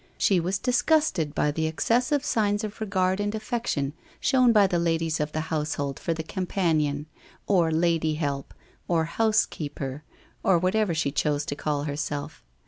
She 0.17 0.39
was 0.39 0.57
disgusted 0.57 1.35
by 1.35 1.51
the 1.51 1.67
excessive 1.67 2.25
signs 2.25 2.63
of 2.63 2.81
regard 2.81 3.19
and 3.19 3.35
affection 3.35 3.93
shown 4.19 4.51
by 4.51 4.65
the 4.65 4.79
ladies 4.79 5.19
of 5.19 5.31
the 5.31 5.41
household 5.53 5.99
for 5.99 6.11
the 6.11 6.23
Companion, 6.23 7.05
or 7.45 7.71
Lady 7.71 8.15
Help, 8.15 8.51
or 8.87 9.05
Housekeeper, 9.05 10.03
or 10.41 10.57
whatever 10.57 10.95
she 10.95 11.11
chose 11.11 11.45
to 11.45 11.55
call 11.55 11.83
her 11.83 11.95
self. 11.95 12.43